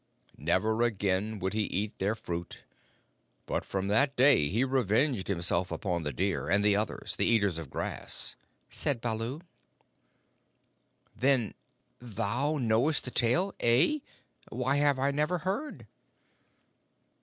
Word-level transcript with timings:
Never 0.39 0.81
again 0.81 1.37
would 1.37 1.53
he 1.53 1.65
eat 1.65 1.99
their 1.99 2.15
fruit; 2.15 2.63
but 3.45 3.63
from 3.63 3.87
that 3.87 4.15
day 4.15 4.49
he 4.49 4.63
revenged 4.63 5.27
himself 5.27 5.69
upon 5.69 6.01
the 6.01 6.11
deer, 6.11 6.49
and 6.49 6.65
the 6.65 6.75
others, 6.75 7.15
the 7.17 7.25
Eaters 7.27 7.59
of 7.59 7.69
Grass," 7.69 8.33
said 8.67 8.99
Baloo. 8.99 9.41
"Then 11.15 11.53
thou 11.99 12.57
knowest 12.57 13.05
the 13.05 13.11
tale. 13.11 13.53
Heh? 13.59 13.99
Why 14.49 14.77
have 14.77 14.97
I 14.97 15.11
never 15.11 15.37
heard?" 15.37 15.85